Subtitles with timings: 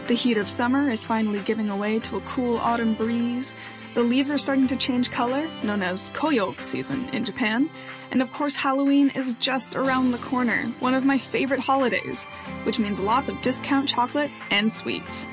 [0.06, 3.54] The heat of summer is finally giving way to a cool autumn breeze.
[3.94, 7.70] The leaves are starting to change color, known as koyo season in Japan.
[8.12, 12.26] And of course, Halloween is just around the corner, one of my favorite holidays,
[12.64, 15.26] which means lots of discount chocolate and sweets.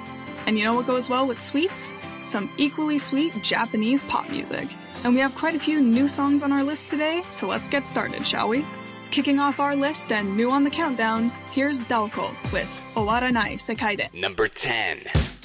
[0.47, 1.91] And you know what goes well with sweets?
[2.22, 4.69] Some equally sweet Japanese pop music.
[5.03, 7.89] And we have quite a few new songs on our list today, so let's get
[7.89, 8.65] started, shall we?
[9.10, 14.09] Kicking off our list and new on the countdown, here's Daoko with Owaranai Sekai de.
[14.21, 15.40] Number 10.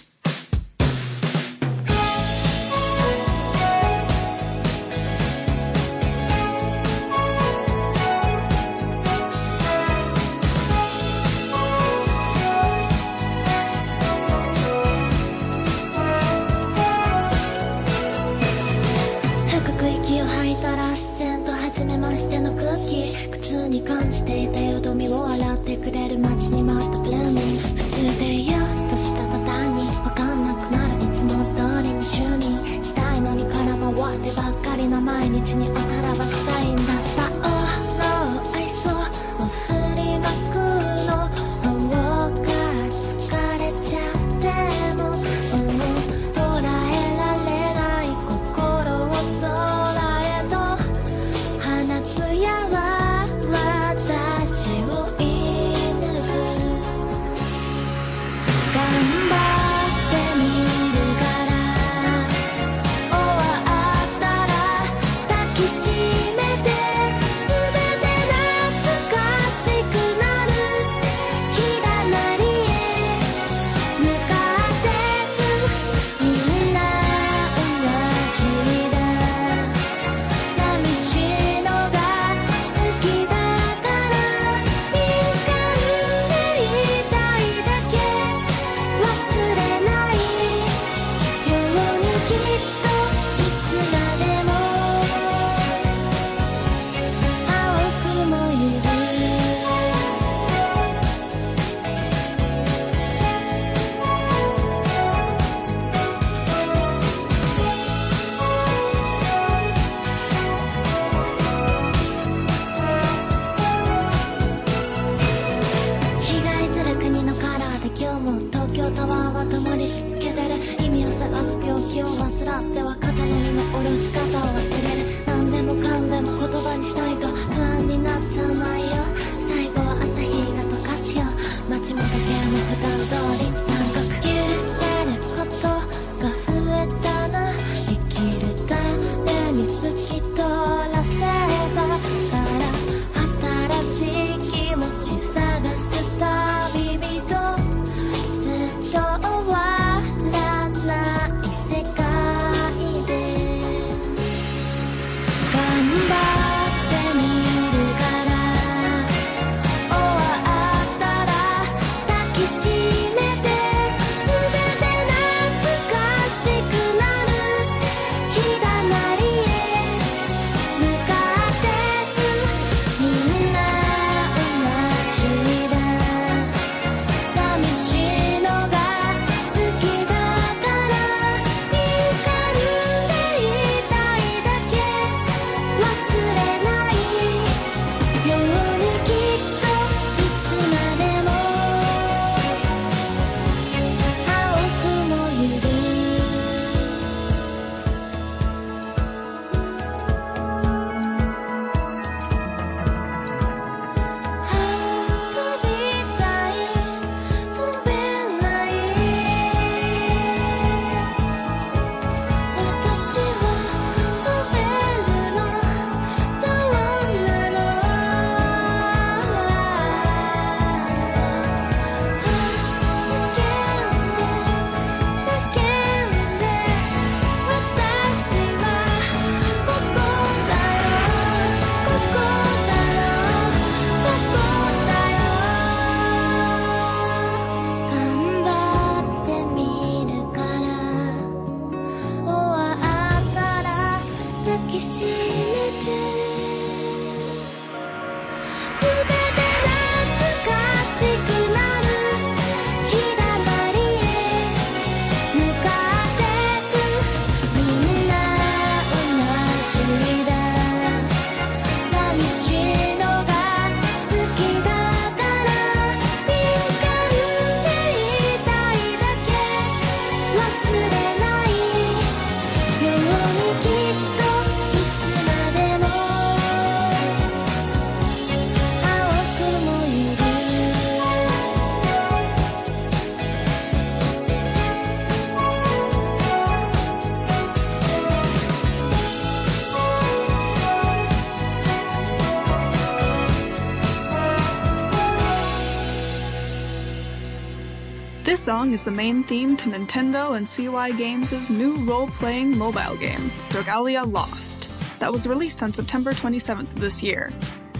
[298.56, 304.69] song is the main theme to Nintendo and Cygames' new role-playing mobile game, Dragalia Lost,
[305.00, 307.34] that was released on September 27th of this year.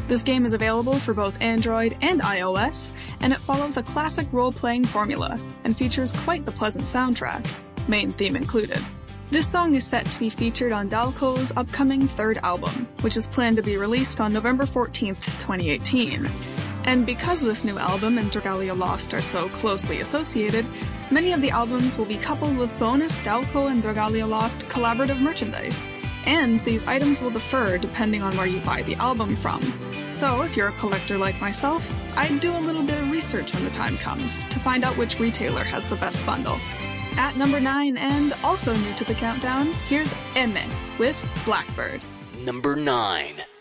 [0.10, 2.90] This game is available for both Android and iOS,
[3.22, 7.50] and it follows a classic role-playing formula and features quite the pleasant soundtrack,
[7.88, 8.84] main theme included.
[9.32, 13.56] This song is set to be featured on Daoko's upcoming third album, which is planned
[13.56, 16.30] to be released on November 14th, 2018.
[16.86, 20.68] And because this new album and Dragalia Lost are so closely associated,
[21.10, 25.84] many of the albums will be coupled with bonus Daoko and Dragalia Lost collaborative merchandise.
[26.26, 29.62] And these items will differ depending on where you buy the album from.
[30.12, 33.66] So, if you're a collector like myself, I'd do a little bit of research when
[33.66, 36.58] the time comes to find out which retailer has the best bundle.
[37.18, 40.66] At number 9, and also new to the countdown, here's Aimer
[41.00, 42.02] with Blackbird.
[42.46, 43.55] Number 9.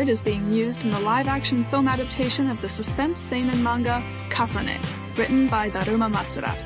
[0.00, 4.80] Is being used in the live action film adaptation of the suspense seinen manga Kasane,
[5.16, 6.56] written by Daruma Matsuura.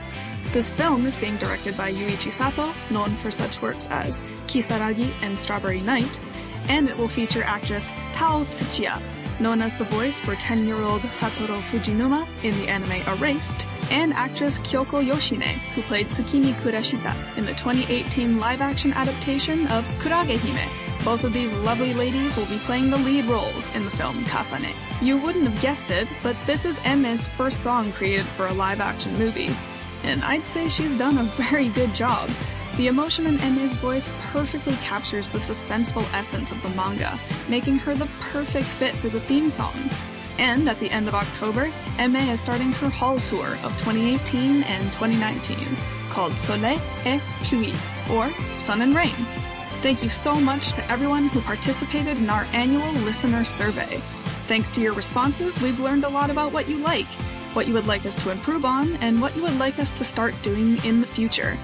[0.53, 5.37] This film is being directed by Yuichi Sato, known for such works as Kisaragi and
[5.37, 6.21] Strawberry Night,
[6.69, 9.03] and it will feature actress Tao Tsuchiya,
[9.41, 15.05] known as the voice for 10-year-old Satoru Fujinuma in the anime Erased, and actress Kyoko
[15.05, 20.84] Yoshine, who played Tsukimi Kurashita in the 2018 live-action adaptation of Kurage Hime.
[21.05, 24.75] Both of these lovely ladies will be playing the lead roles in the film Kasane.
[25.03, 29.19] You wouldn't have guessed it, but this is Aimer's first song created for a live-action
[29.19, 29.55] movie.
[30.03, 32.31] And I'd say she's done a very good job.
[32.79, 37.21] The emotion in Aimer's voice perfectly captures the suspenseful essence of the manga,
[37.51, 39.91] making her the perfect fit for the theme song.
[40.39, 44.91] And at the end of October, Aimer is starting her hall tour of 2018 and
[44.95, 45.77] 2019,
[46.09, 47.77] called Soleil et Pluie,
[48.11, 49.44] or Sun and Rain.
[49.85, 54.01] Thank you so much to everyone who participated in our annual listener survey.
[54.49, 57.11] Thanks to your responses, we've learned a lot about what you like,
[57.53, 60.03] what you would like us to improve on, and what you would like us to
[60.03, 61.59] start doing in the future.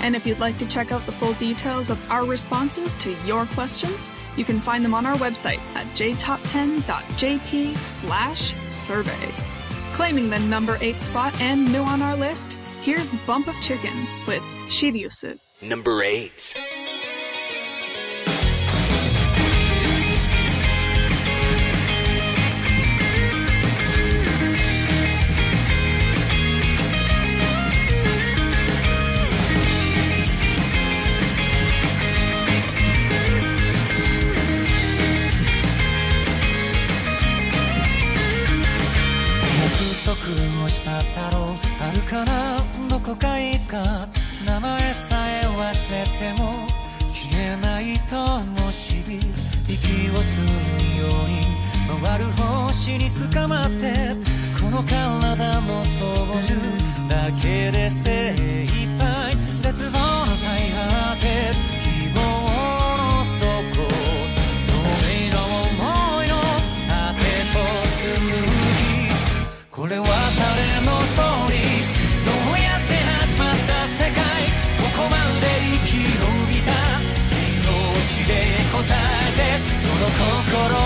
[0.00, 3.44] And if you'd like to check out the full details of our responses to your
[3.48, 9.34] questions, you can find them on our website at jtop10.jp slash survey.
[9.92, 14.42] Claiming the number 8 spot and new on our list, here's Bump of Chicken with
[14.70, 15.38] Shiriusu.
[15.60, 16.77] Number 8.
[40.78, 42.58] 約束をしたろうあるかな
[42.88, 44.06] どこかいつか
[44.46, 46.52] 名前さえ忘れても
[47.08, 50.42] 消えない灯火息を吸
[50.94, 51.38] うように
[52.02, 54.10] 回る星に捕まって
[54.60, 56.54] この体の操縦
[57.08, 61.67] だけで精一杯絶望の最果て
[80.50, 80.77] coro.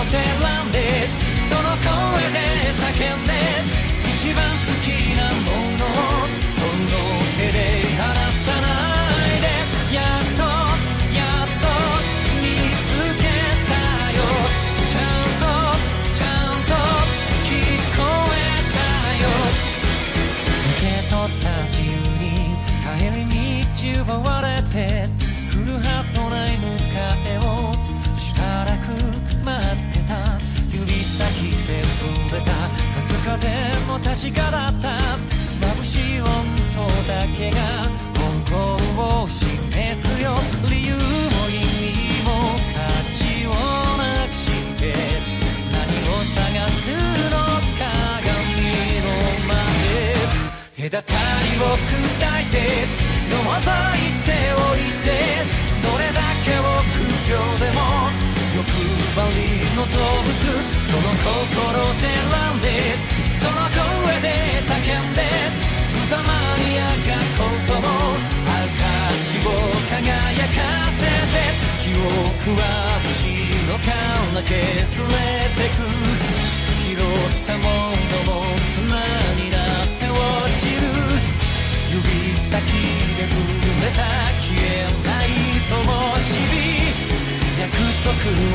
[51.63, 51.95] を砕
[52.41, 52.83] いて
[53.31, 55.07] 覗いておいて
[55.81, 57.79] どれだけ臆病でも
[58.53, 62.67] 欲張りの動物その心で選んで
[63.39, 64.27] その声で
[64.67, 65.23] 叫んで
[65.93, 66.19] 無様
[66.59, 67.87] にあがことも
[68.43, 69.55] 証を
[69.87, 70.19] 輝
[70.51, 70.99] かせ
[71.31, 71.47] て
[71.81, 72.61] 記憶は
[73.03, 73.15] 後
[73.71, 75.23] ろから削れ
[75.55, 75.79] てく
[76.83, 76.99] 拾っ
[77.47, 78.43] たものも
[78.75, 78.99] 砂
[79.35, 80.17] になって落
[80.59, 81.42] ちる。
[81.93, 82.01] 指
[82.33, 82.57] 先
[83.17, 83.37] で震
[83.85, 84.01] えた
[84.41, 85.29] 消えない
[85.69, 86.33] 灯火
[87.61, 87.69] 約
[88.03, 88.09] 束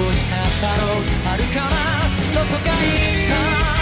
[0.09, 1.03] をしただろう。
[1.25, 2.35] あるかな？
[2.35, 2.85] どこかい
[3.27, 3.78] つか？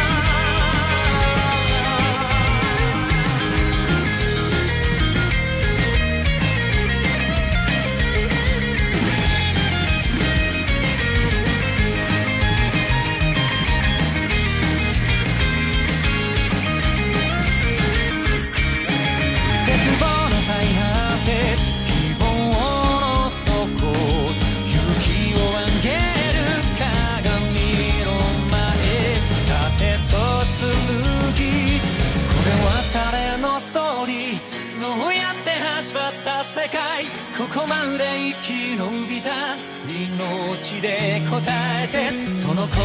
[38.43, 38.79] き延
[39.09, 42.77] びた命で応えてその心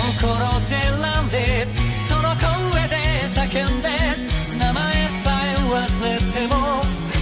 [0.70, 1.68] で選んで
[2.08, 2.96] その声で
[3.34, 3.90] 叫んで
[4.58, 4.82] 名前
[5.24, 6.54] さえ忘れても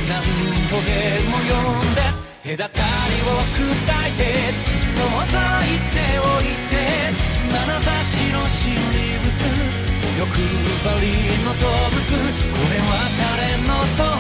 [0.08, 0.22] 何
[0.68, 0.90] とで
[1.30, 1.54] も呼
[1.86, 2.02] んで
[2.58, 3.62] 隔たりを砕
[4.08, 4.22] いて
[4.98, 6.74] のぞいておいて
[7.52, 8.98] 眼差しの心理
[9.32, 9.40] ス
[10.20, 11.06] 欲張り
[11.46, 14.19] の動物これは誰のストーリー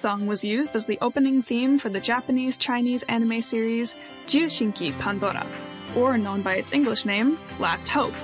[0.00, 3.94] song was used as the opening theme for the Japanese Chinese anime series
[4.26, 5.46] Jushinki Pandora,
[5.94, 8.14] or known by its English name, Last Hope,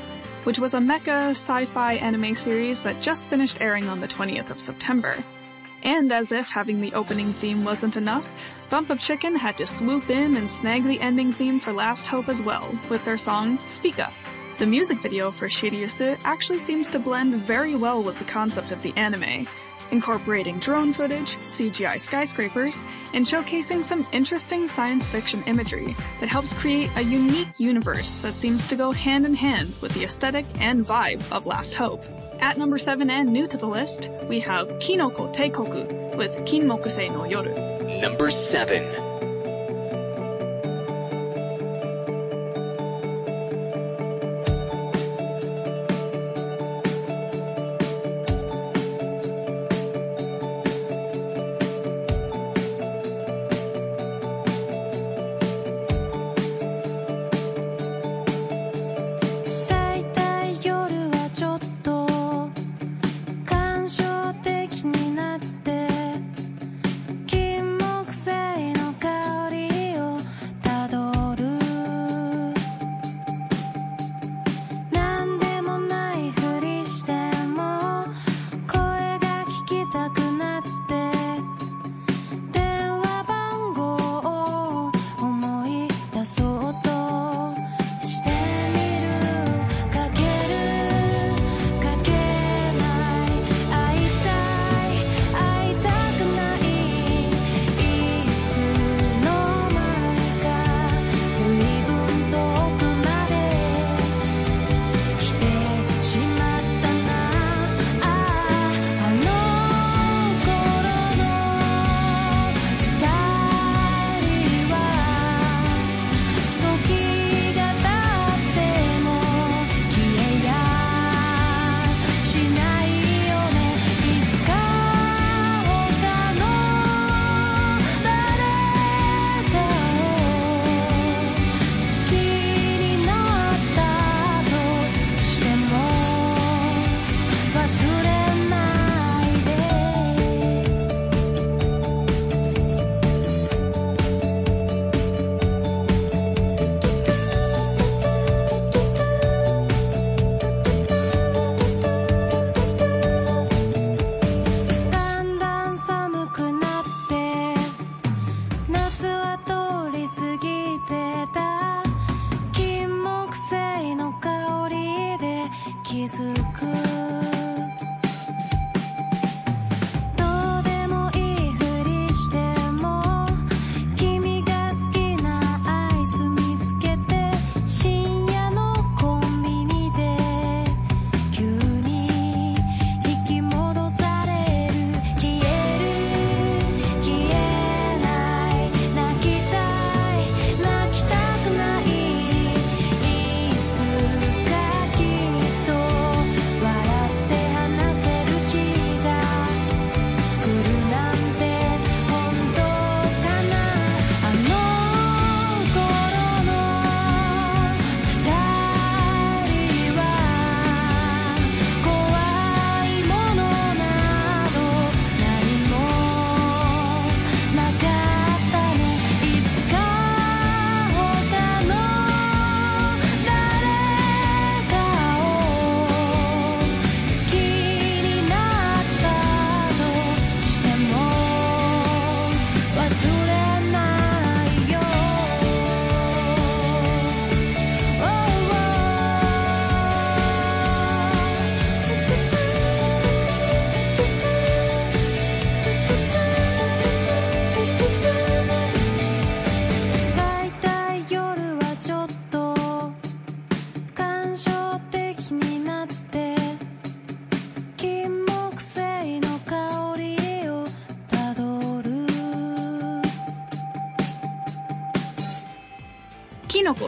[0.44, 4.58] which was a mecha sci-fi anime series that just finished airing on the 20th of
[4.58, 5.22] September.
[5.82, 8.32] And as if having the opening theme wasn't enough,
[8.70, 12.30] Bump of Chicken had to swoop in and snag the ending theme for Last Hope
[12.30, 14.14] as well, with their song Speak Up.
[14.56, 18.80] The music video for Shiryusu actually seems to blend very well with the concept of
[18.82, 19.46] the anime,
[19.90, 22.80] incorporating drone footage, CGI skyscrapers,
[23.12, 28.66] and showcasing some interesting science fiction imagery that helps create a unique universe that seems
[28.66, 32.04] to go hand in hand with the aesthetic and vibe of Last Hope.
[32.40, 37.20] At number 7 and new to the list, we have Kinoko Teikoku with Kinmokusei no
[37.20, 38.00] Yoru.
[38.00, 39.15] Number 7.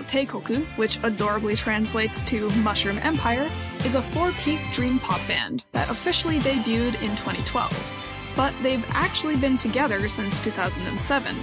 [0.09, 3.49] Teikoku, which adorably translates to Mushroom Empire,
[3.85, 7.92] is a four-piece dream pop band that officially debuted in 2012.
[8.35, 11.37] But they've actually been together since 2007,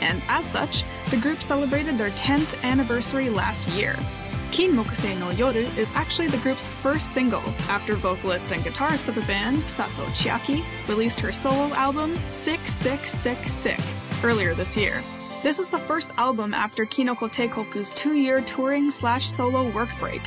[0.00, 3.98] and as such, the group celebrated their 10th anniversary last year.
[4.52, 9.22] Kinmokusei no Yoru is actually the group's first single after vocalist and guitarist of the
[9.22, 13.80] band, Sato Chiaki, released her solo album, Sick Sick Sick Sick,
[14.22, 15.02] earlier this year.
[15.42, 20.22] This is the first album after Kinoko Teikoku's two-year touring slash solo work break.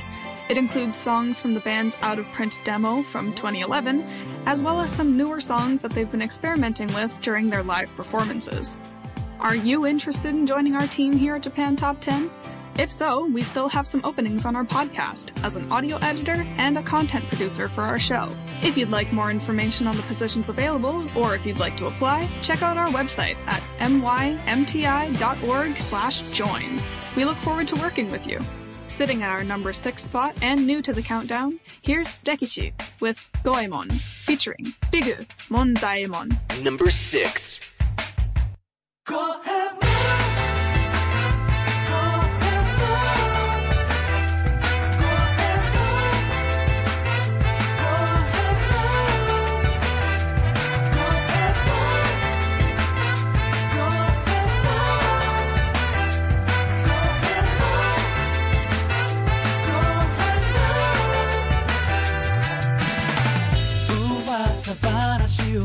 [0.50, 4.06] It includes songs from the band's out-of-print demo from 2011,
[4.46, 8.78] as well as some newer songs that they've been experimenting with during their live performances.
[9.40, 12.30] Are you interested in joining our team here at Japan Top 10?
[12.78, 16.78] If so, we still have some openings on our podcast as an audio editor and
[16.78, 18.36] a content producer for our show.
[18.62, 22.30] If you'd like more information on the positions available, or if you'd like to apply,
[22.42, 26.82] check out our website at mymti.org slash join.
[27.16, 28.40] We look forward to working with you.
[28.88, 33.90] Sitting at our number six spot and new to the countdown, here's Rekishi with Goemon,
[33.90, 36.38] featuring Bigu Monzaemon.
[36.64, 37.66] Number six.
[39.06, 40.35] 噂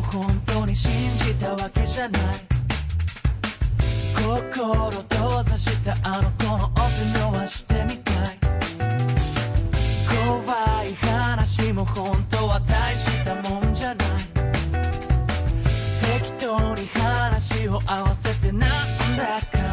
[0.00, 2.22] 本当に信じたわけじゃない。
[4.14, 6.80] 心閉ざしたあの子のオペ
[7.18, 8.38] 伸はしてみたい。
[10.08, 14.06] 怖い話も本当は大したもんじゃない。
[16.20, 18.60] 適当に話を合わせてなん
[19.16, 19.69] だか。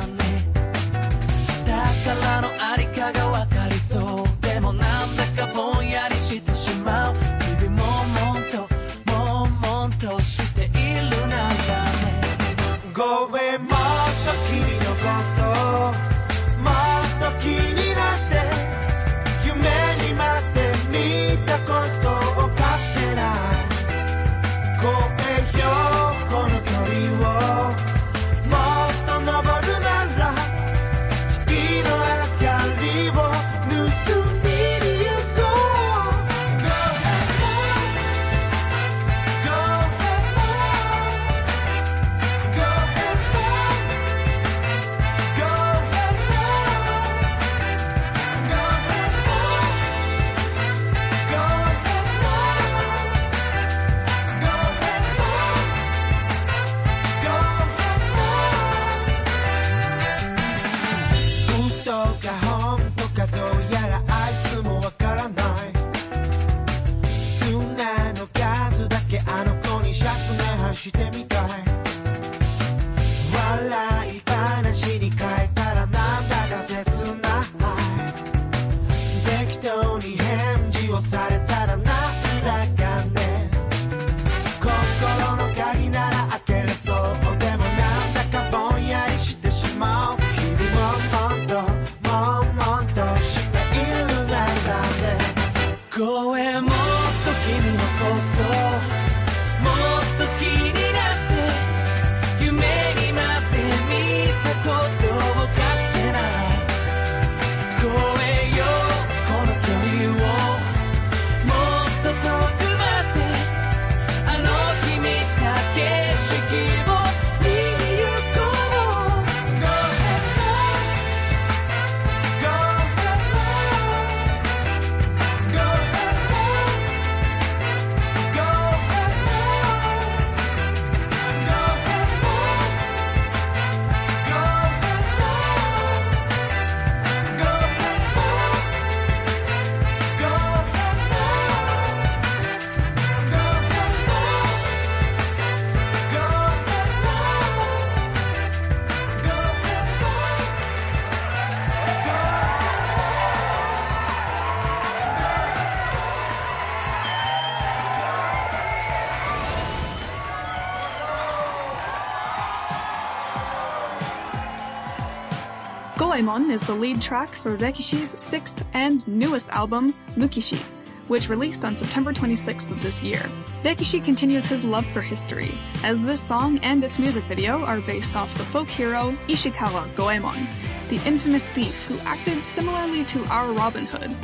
[166.58, 170.60] Is the lead track for Rekishi's sixth and newest album, Mukishi,
[171.08, 173.30] which released on September 26th of this year.
[173.62, 178.16] Rekishi continues his love for history, as this song and its music video are based
[178.16, 180.48] off the folk hero Ishikawa Goemon,
[180.90, 184.18] the infamous thief who acted similarly to our Robin Hood.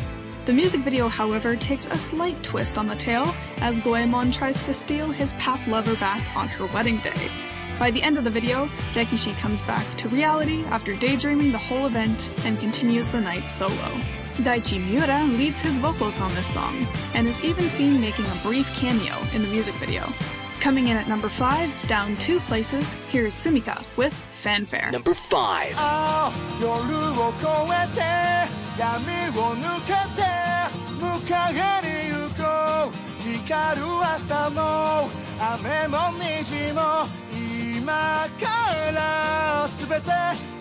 [0.45, 4.73] The music video, however, takes a slight twist on the tale as Goemon tries to
[4.73, 7.29] steal his past lover back on her wedding day.
[7.83, 11.85] By the end of the video, Rekishi comes back to reality after daydreaming the whole
[11.85, 13.99] event and continues the night solo.
[14.37, 18.69] Daichi Miura leads his vocals on this song, and is even seen making a brief
[18.69, 20.07] cameo in the music video.
[20.61, 24.89] Coming in at number 5, down two places, here's Sumika with Fanfare.
[24.93, 25.73] Number 5.
[25.75, 26.31] Oh,
[37.83, 38.29] 今か
[38.95, 40.07] ら全て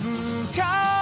[0.01, 1.02] 向かい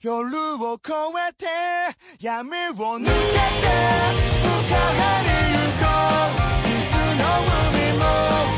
[0.00, 0.92] 夜を越
[1.28, 1.46] えて
[2.20, 2.52] 闇を
[3.00, 3.10] 抜けて向
[4.70, 5.90] かいに行こ
[6.22, 6.78] う傷
[7.18, 7.26] の
[7.72, 8.57] 海も。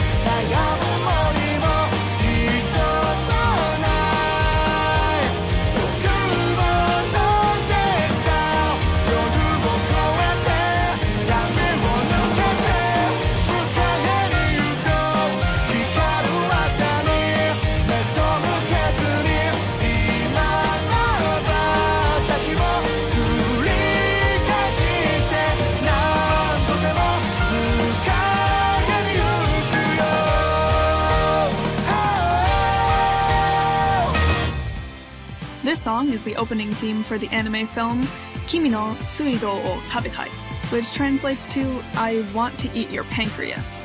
[35.90, 38.06] Song is the opening theme for the anime film
[38.46, 40.28] Kimi no Suizo o Tabetai,
[40.70, 43.80] which translates to I want to eat your pancreas.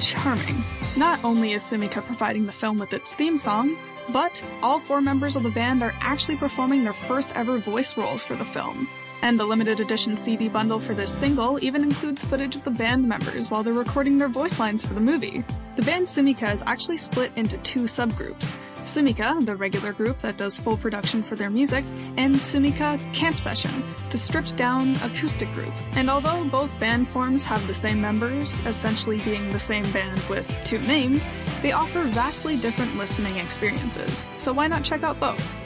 [0.00, 0.64] Charming.
[0.96, 3.76] Not only is Sumika providing the film with its theme song,
[4.08, 8.24] but all four members of the band are actually performing their first ever voice roles
[8.24, 8.88] for the film.
[9.20, 13.06] And the limited edition CD bundle for this single even includes footage of the band
[13.06, 15.44] members while they're recording their voice lines for the movie.
[15.76, 18.54] The band Sumika is actually split into two subgroups.
[18.84, 21.84] Sumika, the regular group that does full production for their music,
[22.16, 25.72] and Sumika Camp Session, the stripped down acoustic group.
[25.92, 30.50] And although both band forms have the same members, essentially being the same band with
[30.64, 31.28] two names,
[31.62, 34.24] they offer vastly different listening experiences.
[34.36, 35.56] So why not check out both?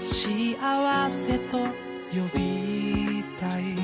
[0.00, 1.66] 幸せと呼
[2.34, 3.76] びたい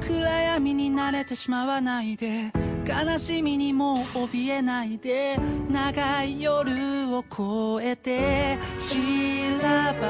[0.00, 2.50] 暗闇に慣れてしまわないで
[2.88, 5.36] 悲しみにも怯えないで
[5.68, 6.72] 長い夜
[7.14, 10.00] を越えて散らばっ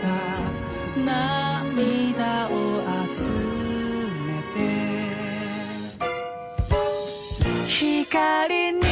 [0.00, 0.30] た
[1.04, 2.99] 涙を
[8.10, 8.89] かりに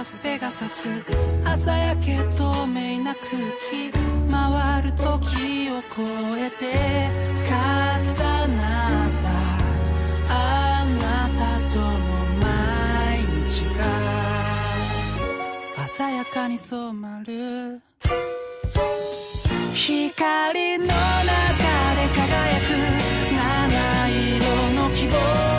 [0.00, 0.88] 朝スペガサス
[2.02, 3.26] け透明な空
[3.70, 3.92] 気
[4.30, 6.02] 回る時を超
[6.38, 6.64] えて
[7.44, 7.52] 重
[8.56, 8.64] な
[9.08, 9.28] った。
[10.32, 11.84] あなたとの
[12.40, 12.48] 毎
[13.46, 13.80] 日が
[15.88, 17.82] 鮮やかに染まる
[19.74, 22.68] 光の中で輝く。
[23.36, 23.38] 七
[24.08, 24.40] 色
[24.72, 25.49] の希望。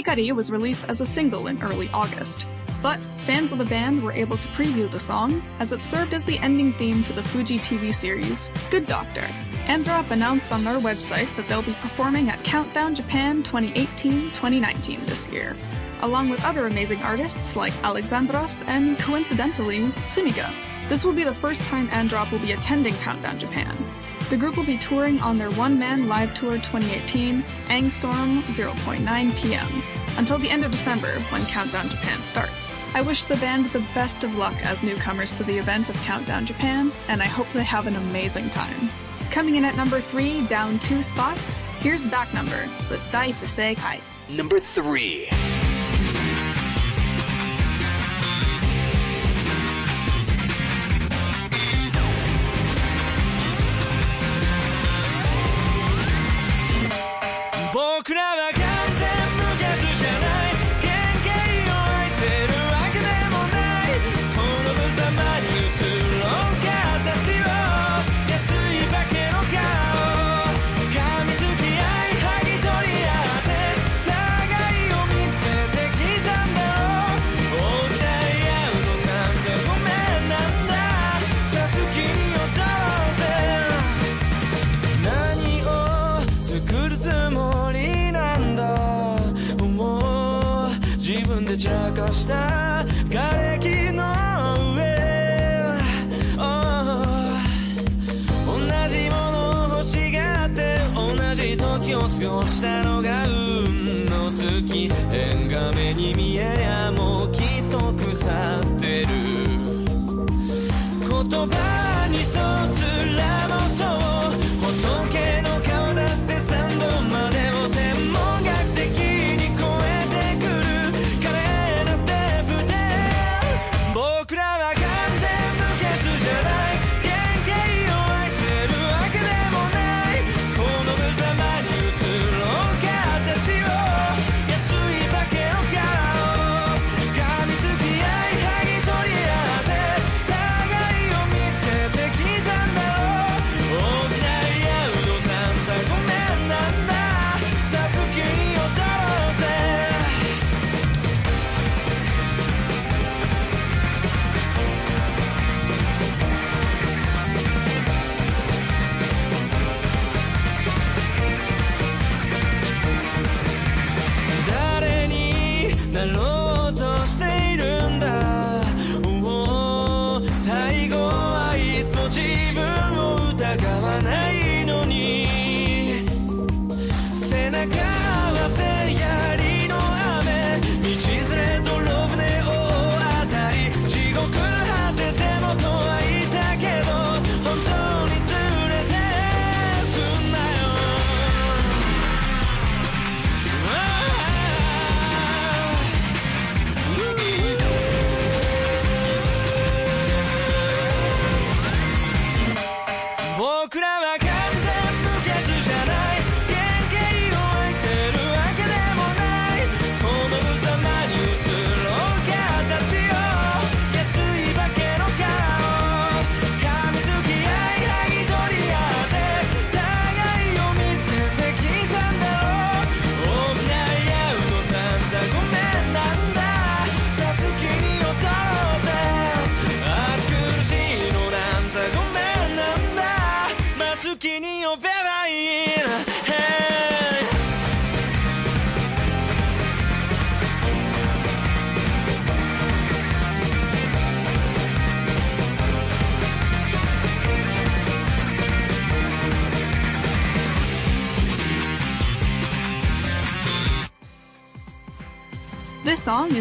[0.00, 2.46] Hikari was released as a single in early August,
[2.80, 6.24] but fans of the band were able to preview the song as it served as
[6.24, 9.28] the ending theme for the Fuji TV series Good Doctor.
[9.66, 15.54] Androp announced on their website that they'll be performing at Countdown Japan 2018-2019 this year,
[16.00, 20.50] along with other amazing artists like Alexandros and, coincidentally, Sumika.
[20.88, 23.76] This will be the first time Androp will be attending Countdown Japan,
[24.30, 29.82] the group will be touring on their one man live tour 2018, Angstrom 0.9 p.m.,
[30.16, 32.72] until the end of December when Countdown Japan starts.
[32.94, 36.46] I wish the band the best of luck as newcomers to the event of Countdown
[36.46, 38.88] Japan, and I hope they have an amazing time.
[39.32, 44.00] Coming in at number three, down two spots, here's Back Number with Daifuseikai.
[44.28, 45.28] Number three.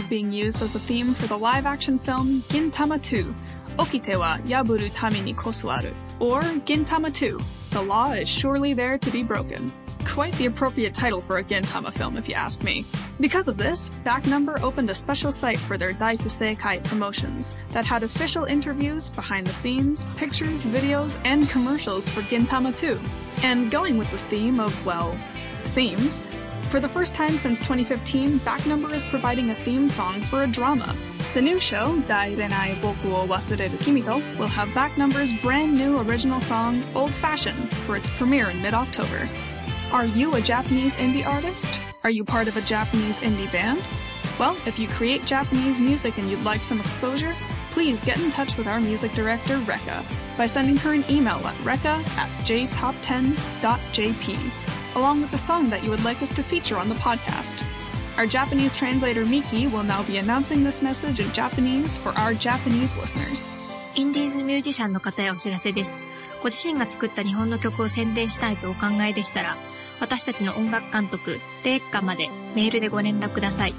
[0.10, 3.34] Being used as a theme for the live-action film Gintama 2,
[3.78, 7.40] Okite wa yaburu tami ni kosuaru, or Gintama 2,
[7.72, 9.72] The Law is Surely There to Be Broken.
[10.06, 12.86] Quite the appropriate title for a Gintama film, if you ask me.
[13.20, 18.02] Because of this, Back Number opened a special site for their Daifuseikai promotions that had
[18.02, 23.00] official interviews, behind the scenes, pictures, videos, and commercials for Gintama 2.
[23.44, 25.16] And going with the theme of, well,
[25.66, 26.22] themes,
[26.70, 30.48] for the first time since 2015, Back Number is providing a theme song for a
[30.48, 30.96] drama.
[31.34, 36.40] The new show, Dairenai Boku wo Wasureru Kimito, will have Back Number's brand new original
[36.40, 39.28] song, Old Fashioned, for its premiere in mid October.
[39.92, 41.80] Are you a Japanese indie artist?
[42.04, 43.82] Are you part of a Japanese indie band?
[44.38, 47.36] Well, if you create Japanese music and you'd like some exposure,
[47.72, 50.06] please get in touch with our music director, Rekka,
[50.38, 54.52] by sending her an email at rekka at jtop10.jp,
[54.96, 57.64] along with the song that you would like us to feature on the podcast.
[58.18, 62.98] Our Japanese translator Miki will now be announcing this message in Japanese for our Japanese
[62.98, 63.48] listeners.
[63.96, 65.98] インディーズミュージシャンの方へお知らせです。
[66.42, 69.58] ご自身が作った日本の曲を宣伝したいとお考えでしたら、
[70.00, 73.74] 私たちの音楽監督、レッカまでメールでご連絡ください。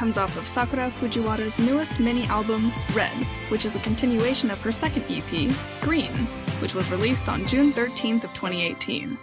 [0.01, 3.15] Comes off of Sakura Fujiwara's newest mini album, Red,
[3.49, 6.25] which is a continuation of her second EP, Green,
[6.59, 9.15] which was released on June 13th of 2018.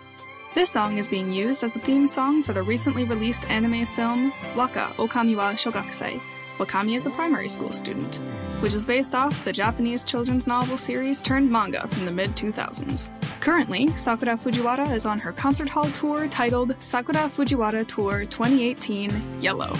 [0.54, 4.32] This song is being used as the theme song for the recently released anime film
[4.54, 6.20] Waka Okami wa Shogakusei,
[6.58, 8.20] Wakami is a primary school student,
[8.60, 13.10] which is based off the Japanese children's novel series turned manga from the mid 2000s.
[13.40, 19.74] Currently, Sakura Fujiwara is on her concert hall tour titled Sakura Fujiwara Tour 2018 Yellow.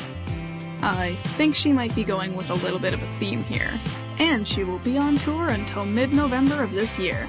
[0.82, 3.70] I think she might be going with a little bit of a theme here.
[4.18, 7.26] And she will be on tour until mid November of this year.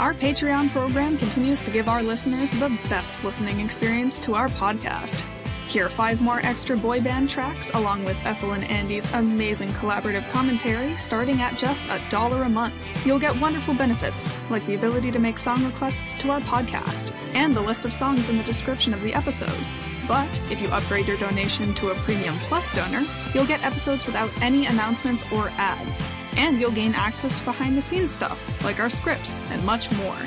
[0.00, 5.24] Our Patreon program continues to give our listeners the best listening experience to our podcast.
[5.68, 10.96] Hear five more extra boy band tracks along with Ethel and Andy's amazing collaborative commentary
[10.96, 12.74] starting at just a dollar a month.
[13.06, 17.56] You'll get wonderful benefits like the ability to make song requests to our podcast and
[17.56, 19.66] the list of songs in the description of the episode.
[20.06, 24.30] But if you upgrade your donation to a Premium Plus donor, you'll get episodes without
[24.42, 26.04] any announcements or ads.
[26.32, 30.18] And you'll gain access to behind the scenes stuff, like our scripts, and much more.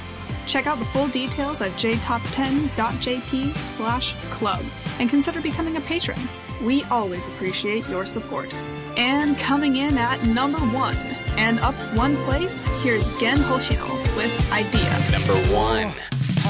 [0.46, 4.62] Check out the full details at jtop10.jp slash club
[4.98, 6.18] and consider becoming a patron.
[6.62, 8.54] We always appreciate your support.
[8.96, 10.96] And coming in at number one,
[11.38, 14.90] and up one place, here's Gen Hoshino with Idea.
[15.12, 15.92] Number one.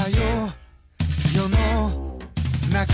[0.01, 0.51] はよ
[1.35, 2.19] 世の
[2.73, 2.93] 中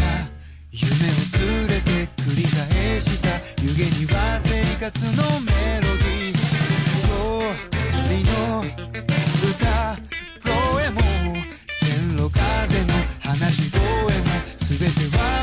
[0.71, 1.89] 夢を連れて
[2.21, 3.29] 繰り返した
[3.63, 5.51] 湯気には生活のメ
[5.81, 6.10] ロディー
[14.71, 15.40] 全ては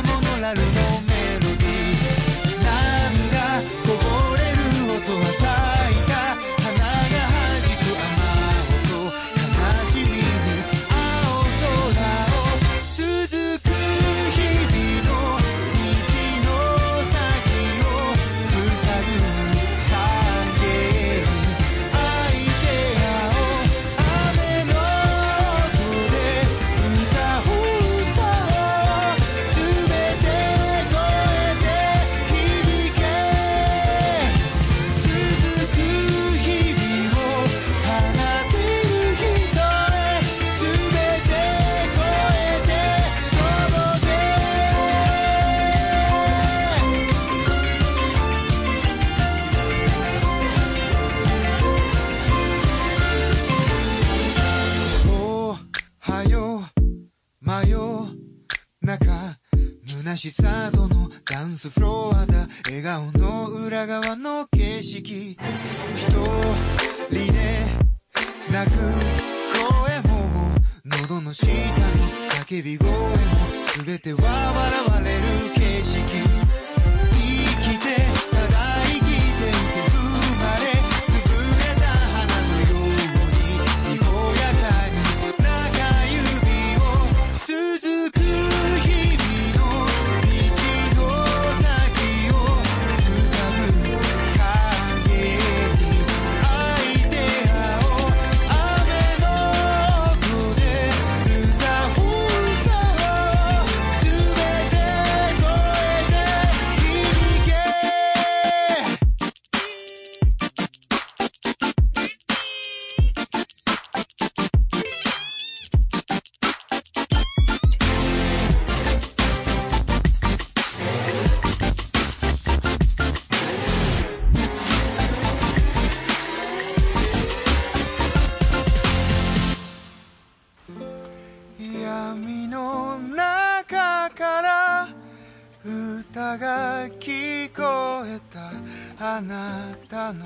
[139.20, 140.24] あなたの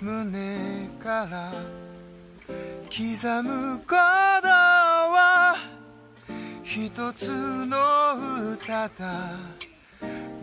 [0.00, 1.52] 胸から
[2.88, 3.96] 刻むこと
[4.46, 5.56] は
[6.62, 7.32] 一つ
[7.66, 7.76] の
[8.54, 9.32] 歌だ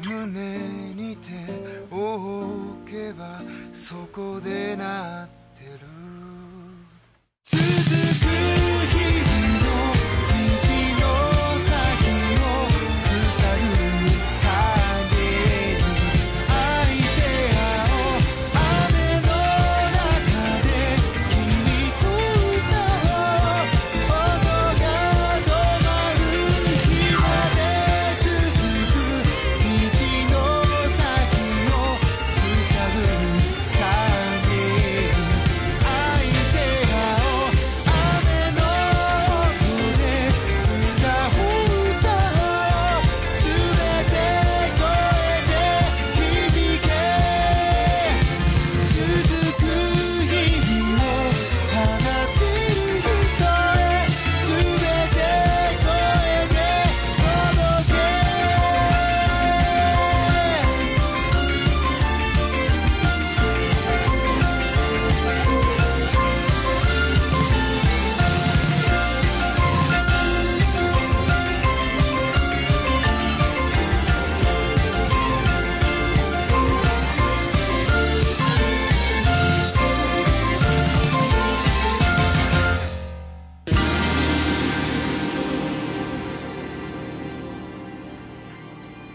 [0.05, 0.57] 胸
[0.93, 3.41] に手を置けば
[3.71, 5.34] そこで鳴って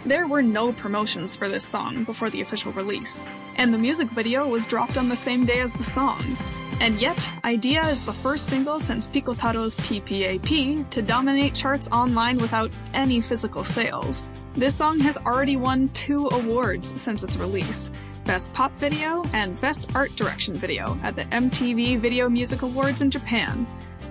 [0.07, 3.27] There were no promotions for this song before the official release,
[3.57, 6.39] and the music video was dropped on the same day as the song.
[6.81, 12.71] And yet, Idea is the first single since Pikotaro's PPAP to dominate charts online without
[12.95, 14.27] any physical sales.
[14.57, 17.91] This song has already won two awards since its release.
[18.25, 23.11] Best Pop Video and Best Art Direction Video at the MTV Video Music Awards in
[23.11, 23.67] Japan.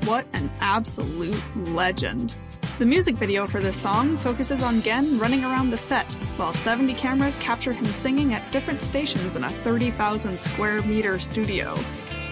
[0.06, 2.36] What an absolute legend.
[2.80, 6.94] The music video for this song focuses on Gen running around the set, while 70
[6.94, 11.78] cameras capture him singing at different stations in a 30,000 square meter studio.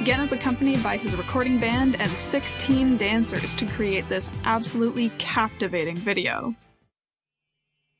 [0.03, 5.97] Gen is accompanied by his recording band and 16 dancers to create this absolutely captivating
[5.97, 6.55] video.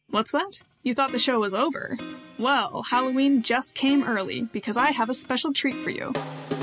[0.10, 0.60] What's that?
[0.88, 1.98] You thought the show was over?
[2.40, 6.14] Well, Halloween just came early because I have a special treat for you.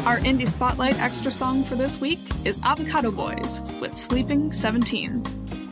[0.07, 5.64] Our Indie Spotlight extra song for this week is Avocado Boys with Sleeping 17.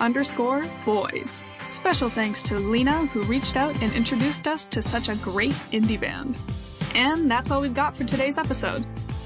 [0.00, 1.46] underscore boys.
[1.64, 5.98] Special thanks to Lena who reached out and introduced us to such a great indie
[5.98, 6.36] band.
[6.94, 8.84] And that's all we've got for today's episode.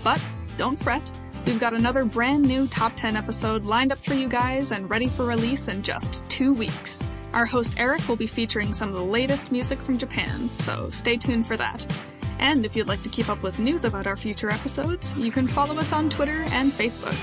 [0.09, 1.13] But don't fret,
[1.45, 5.07] we've got another brand new top 10 episode lined up for you guys and ready
[5.07, 7.03] for release in just two weeks.
[7.35, 11.19] Our host Eric will be featuring some of the latest music from Japan, so stay
[11.19, 11.87] tuned for that.
[12.39, 15.47] And if you'd like to keep up with news about our future episodes, you can
[15.47, 17.15] follow us on Twitter and Facebook.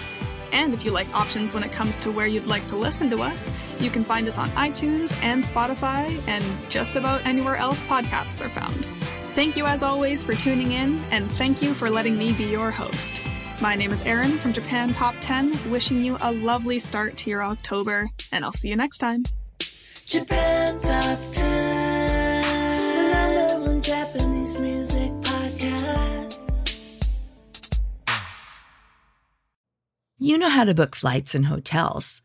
[0.52, 3.24] And if you like options when it comes to where you'd like to listen to
[3.24, 8.46] us, you can find us on iTunes and Spotify and just about anywhere else podcasts
[8.46, 8.86] are found.
[9.36, 12.72] Thank you as always for tuning in, and thank you for letting me be your
[12.72, 13.22] host.
[13.60, 17.44] My name is Erin from Japan Top 10, wishing you a lovely start to your
[17.44, 19.24] October, and I'll see you next time.
[20.06, 22.44] Japan Top 10,
[22.94, 26.78] the number one Japanese music podcast.
[30.18, 32.22] You know how to book flights and hotels.